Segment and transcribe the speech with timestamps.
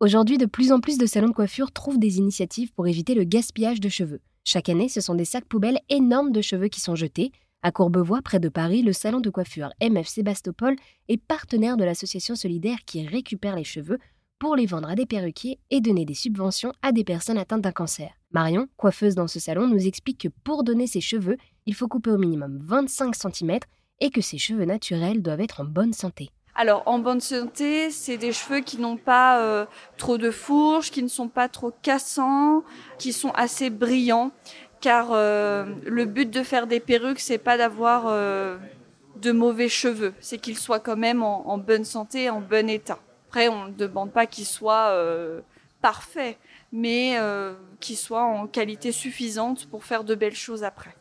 [0.00, 3.24] Aujourd'hui, de plus en plus de salons de coiffure trouvent des initiatives pour éviter le
[3.24, 4.20] gaspillage de cheveux.
[4.44, 7.32] Chaque année, ce sont des sacs poubelles énormes de cheveux qui sont jetés.
[7.62, 10.76] À Courbevoie, près de Paris, le salon de coiffure MF Sébastopol
[11.08, 13.98] est partenaire de l'association solidaire qui récupère les cheveux
[14.38, 17.72] pour les vendre à des perruquiers et donner des subventions à des personnes atteintes d'un
[17.72, 18.12] cancer.
[18.30, 22.12] Marion, coiffeuse dans ce salon, nous explique que pour donner ses cheveux, il faut couper
[22.12, 23.58] au minimum 25 cm
[23.98, 26.30] et que ces cheveux naturels doivent être en bonne santé.
[26.60, 29.64] Alors en bonne santé, c'est des cheveux qui n'ont pas euh,
[29.96, 32.64] trop de fourches, qui ne sont pas trop cassants,
[32.98, 34.32] qui sont assez brillants.
[34.80, 38.56] Car euh, le but de faire des perruques, c'est pas d'avoir euh,
[39.22, 42.98] de mauvais cheveux, c'est qu'ils soient quand même en, en, bonne santé, en bon état.
[43.28, 44.92] Après, on ne demande pas qu'ils soient
[45.80, 46.38] parfaits,
[46.72, 47.16] mais
[47.78, 50.96] qu'ils soient en qualité suffisante pour faire de belles choses après.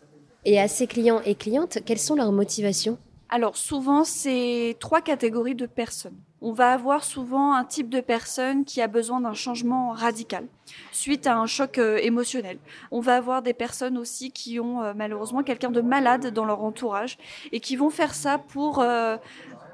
[0.45, 2.99] Et à ces clients et clientes, quelles sont leurs motivations?
[3.29, 6.17] Alors souvent, c'est trois catégories de personnes.
[6.41, 10.45] On va avoir souvent un type de personne qui a besoin d'un changement radical
[10.91, 12.57] suite à un choc euh, émotionnel.
[12.91, 16.63] On va avoir des personnes aussi qui ont euh, malheureusement quelqu'un de malade dans leur
[16.63, 17.17] entourage
[17.51, 19.17] et qui vont faire ça pour euh,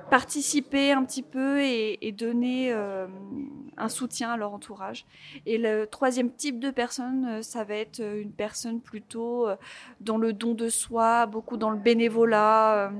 [0.09, 5.05] participer un petit peu et, donner un soutien à leur entourage.
[5.47, 9.47] Et le troisième type de personne, ça va être une personne plutôt
[10.01, 12.91] dans le don de soi, beaucoup dans le bénévolat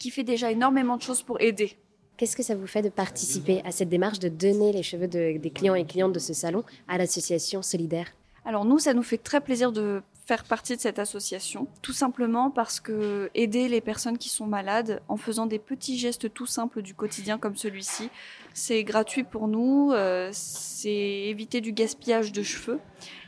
[0.00, 1.76] qui fait déjà énormément de choses pour aider.
[2.16, 5.52] Qu'est-ce que ça vous fait de participer à cette démarche de donner les cheveux des
[5.54, 8.08] clients et clientes de ce salon à l'association Solidaire?
[8.44, 12.50] Alors nous, ça nous fait très plaisir de faire partie de cette association, tout simplement
[12.50, 16.82] parce que aider les personnes qui sont malades en faisant des petits gestes tout simples
[16.82, 18.10] du quotidien comme celui-ci,
[18.54, 22.78] c'est gratuit pour nous, euh, c'est éviter du gaspillage de cheveux,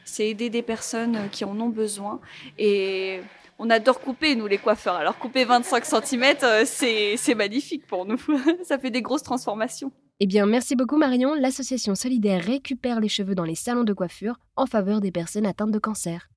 [0.05, 2.21] c'est aider des personnes qui en ont besoin
[2.57, 3.21] et
[3.63, 4.97] on adore couper, nous, les coiffeurs.
[4.97, 8.19] Alors, couper 25 cm, euh, c'est magnifique pour nous.
[8.65, 9.93] Ça fait des grosses transformations.
[10.19, 11.35] Eh bien, merci beaucoup, Marion.
[11.35, 15.71] L'association solidaire récupère les cheveux dans les salons de coiffure en faveur des personnes atteintes
[15.71, 16.32] de cancer.